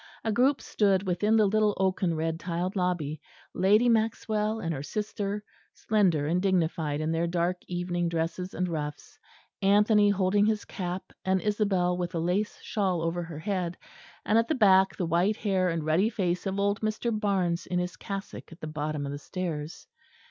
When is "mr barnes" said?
16.81-17.67